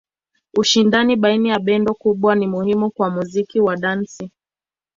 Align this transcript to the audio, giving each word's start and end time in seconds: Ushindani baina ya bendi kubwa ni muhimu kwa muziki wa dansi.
Ushindani 0.57 1.15
baina 1.15 1.49
ya 1.49 1.59
bendi 1.59 1.91
kubwa 1.93 2.35
ni 2.35 2.47
muhimu 2.47 2.91
kwa 2.91 3.09
muziki 3.09 3.59
wa 3.59 3.77
dansi. 3.77 4.31